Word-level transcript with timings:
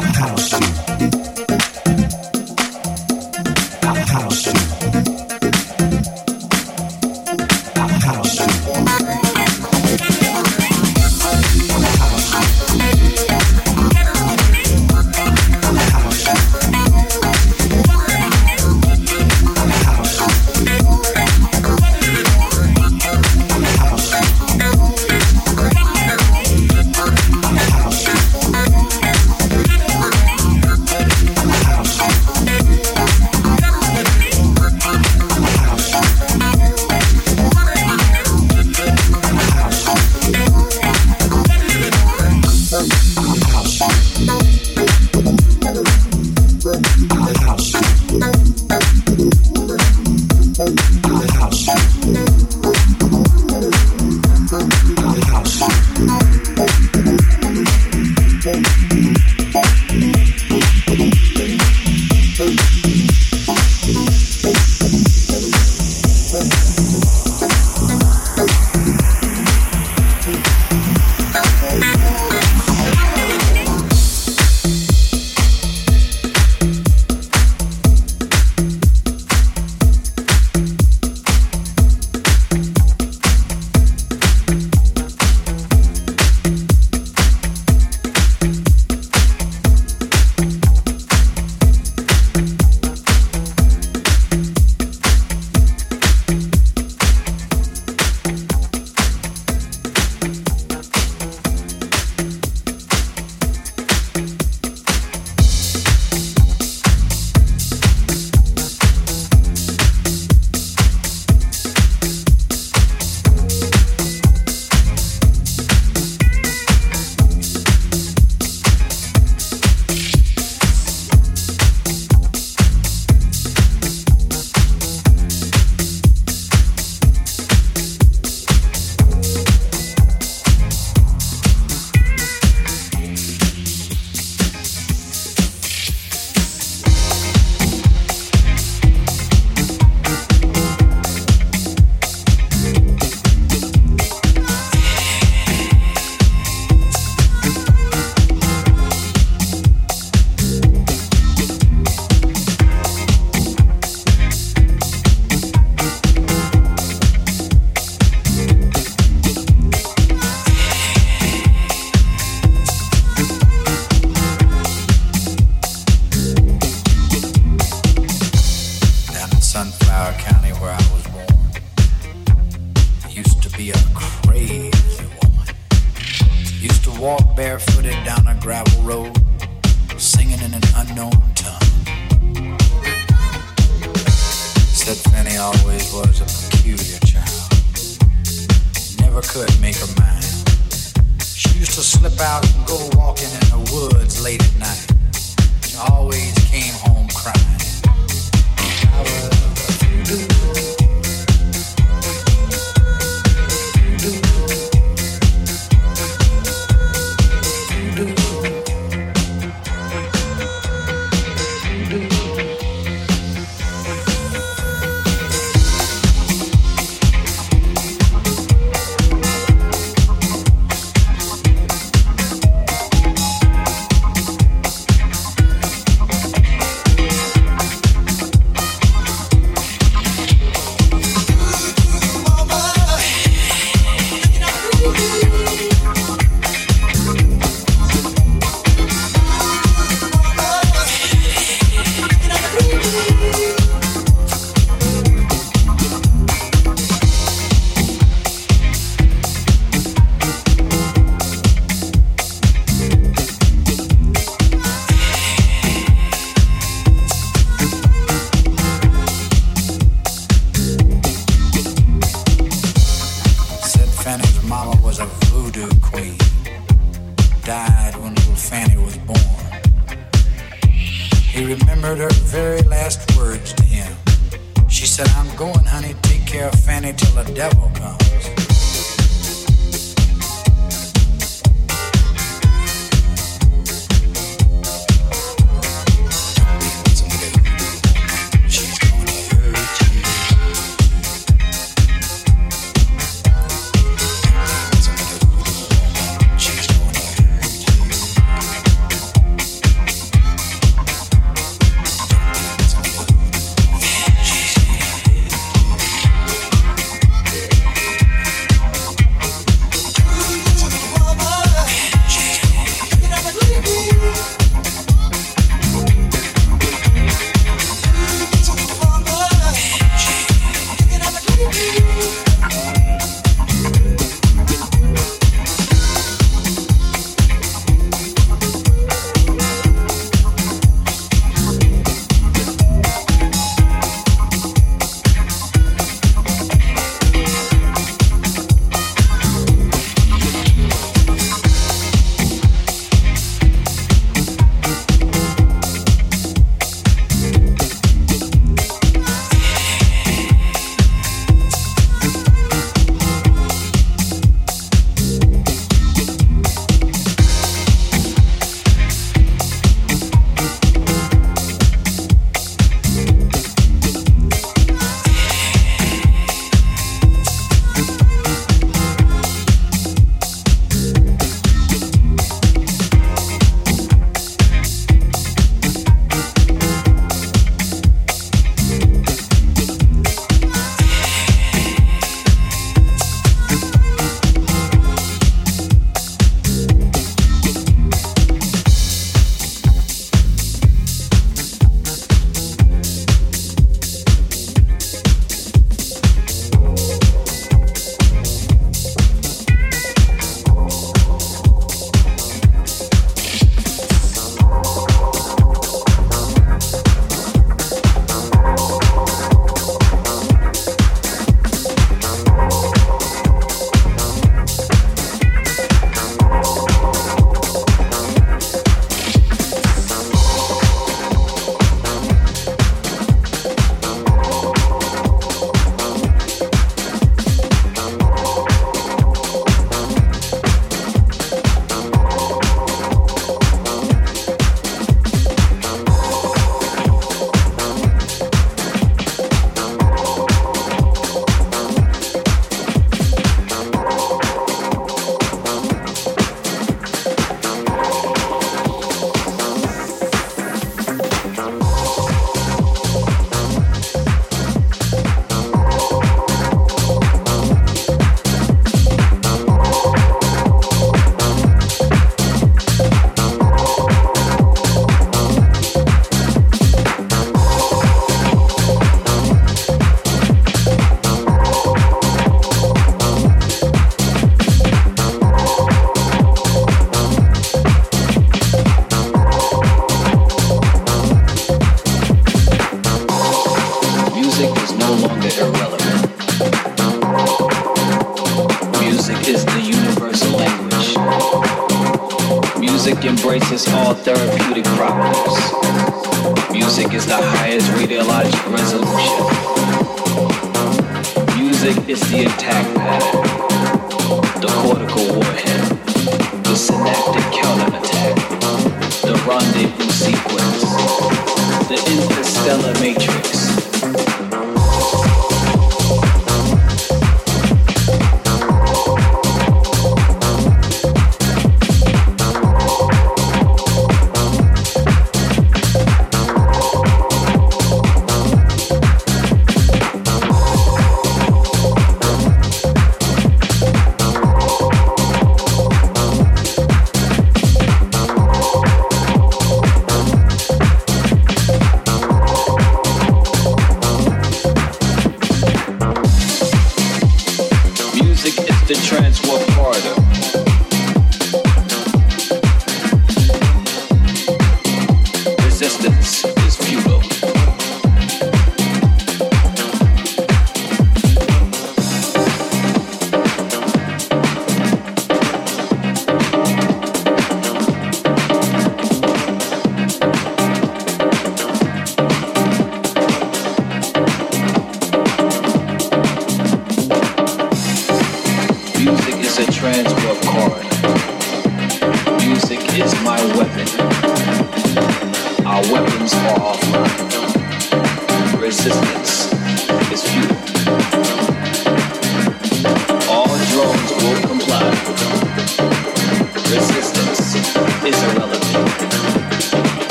house 0.00 0.48
shoe. 0.48 1.21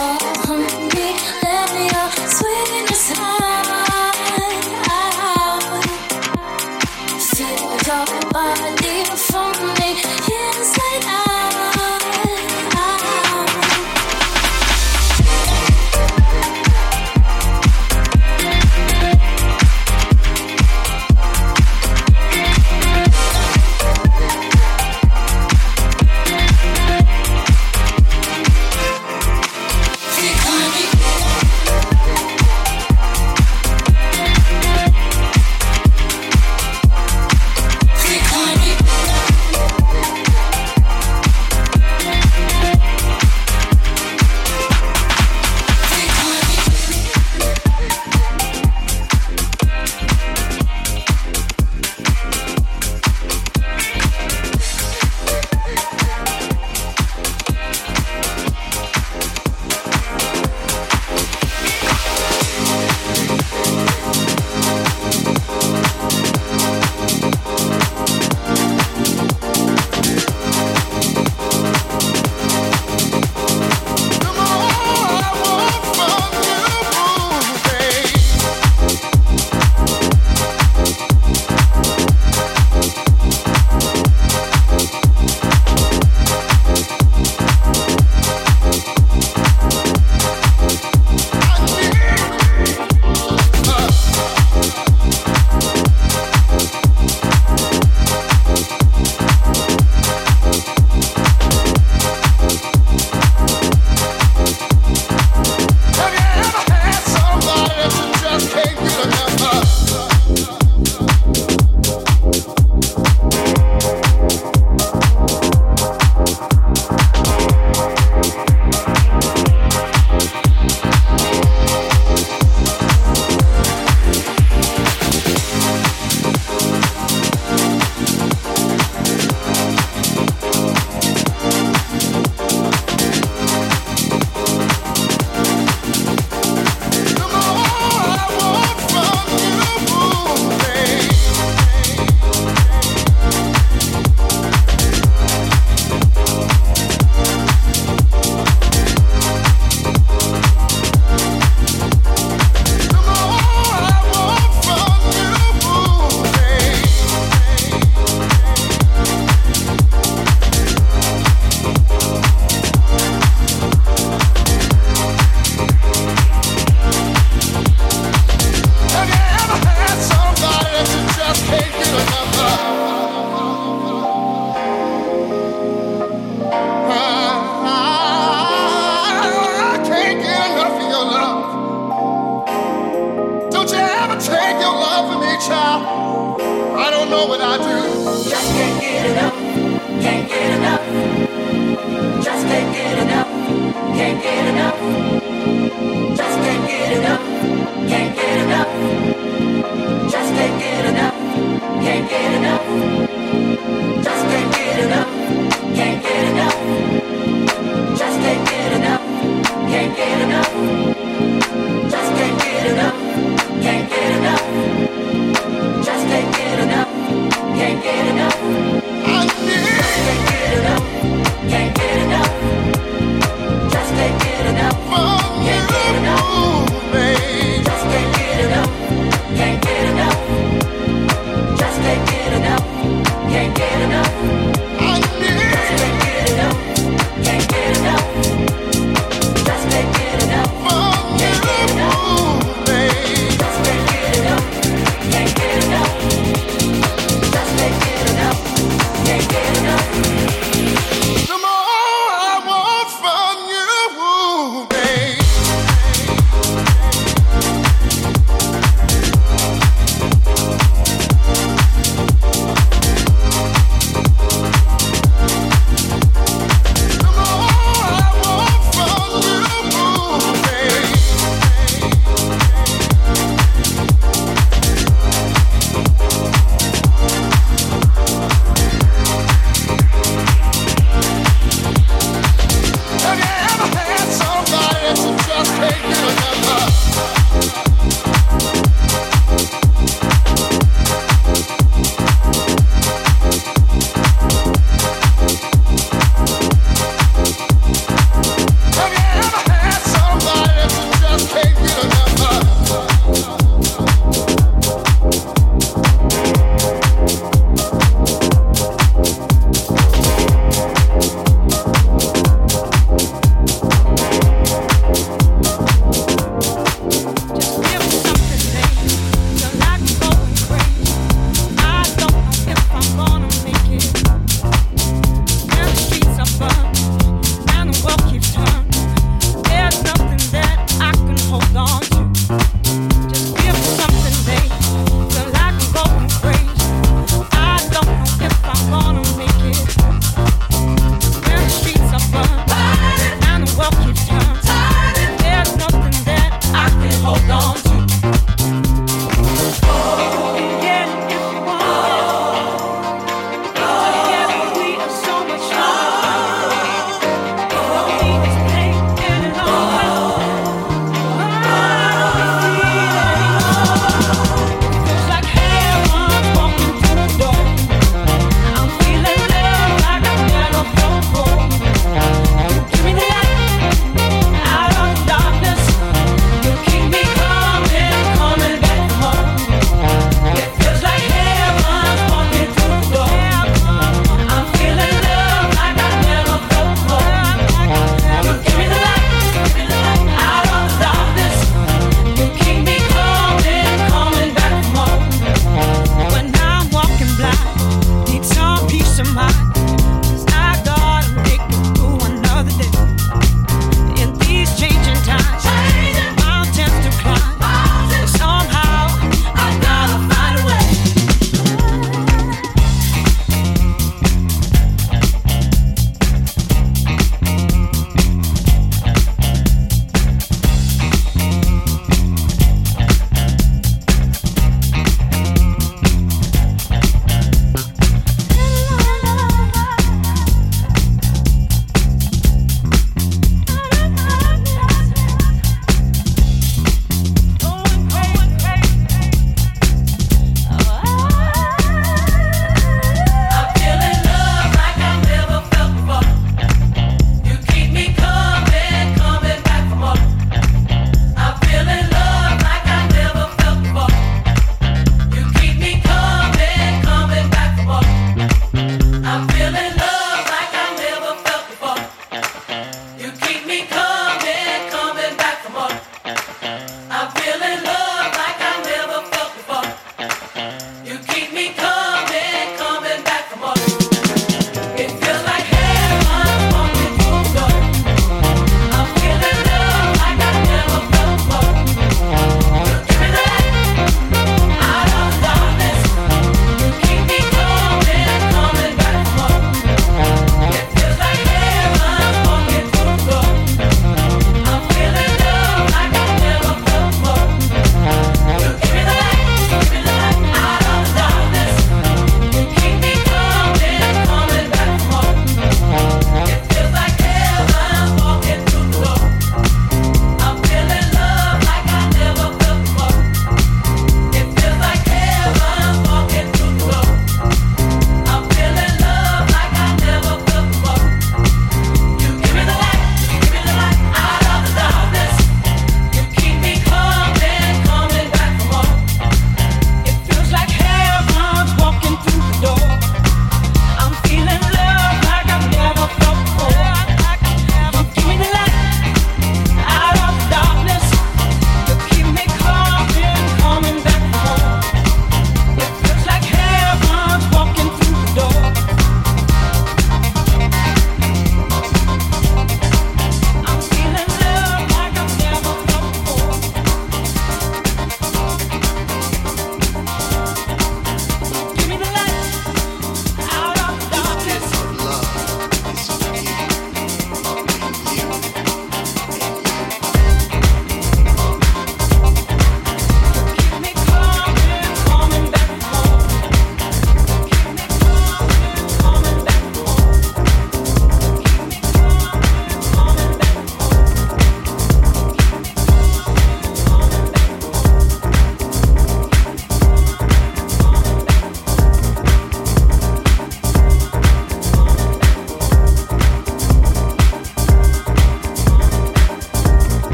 all. 0.00 0.79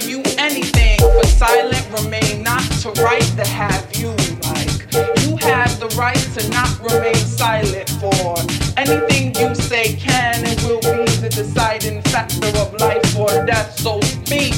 gave 0.00 0.10
you 0.10 0.22
anything, 0.38 0.98
but 0.98 1.26
silent 1.26 1.86
remain 1.92 2.42
not 2.42 2.62
to 2.82 2.90
write 3.02 3.30
the 3.36 3.46
have 3.46 3.86
you 3.94 4.10
like. 4.50 4.82
You 5.22 5.36
have 5.36 5.78
the 5.78 5.86
right 5.96 6.24
to 6.34 6.48
not 6.48 6.72
remain 6.80 7.14
silent 7.14 7.88
for 8.02 8.34
anything 8.76 9.34
you 9.36 9.54
say 9.54 9.94
can 9.94 10.44
and 10.44 10.60
will 10.62 10.80
be 10.80 11.04
the 11.22 11.30
deciding 11.30 12.02
factor 12.02 12.48
of 12.58 12.74
life 12.80 13.16
or 13.16 13.46
death. 13.46 13.78
So 13.78 14.00
speak, 14.00 14.54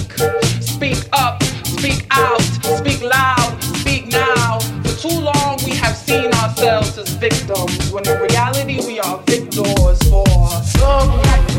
speak 0.63 1.05
up, 1.13 1.43
speak 1.43 2.07
out, 2.13 2.41
speak 2.81 3.03
loud, 3.03 3.63
speak 3.81 4.07
now. 4.07 4.59
For 4.85 5.09
too 5.09 5.21
long 5.21 5.59
we 5.67 5.73
have 5.73 5.97
seen 5.97 6.33
ourselves 6.33 6.97
as 6.97 7.11
victims 7.11 7.93
when 7.93 8.09
in 8.09 8.19
reality 8.23 8.79
we 8.87 9.01
are 9.01 9.19
victors 9.27 9.99
for 10.09 10.49
some. 10.79 11.56